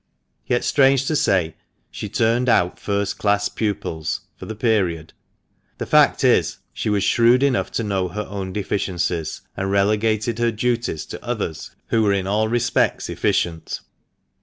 [0.47, 1.53] Yet, strange to say,
[1.91, 5.13] she turned out first class pupils (for the period).
[5.77, 10.51] The fact is, she was shrewd enough to know her own deficiencies, and relegated her
[10.51, 13.81] duties to others who were in all respects efficient.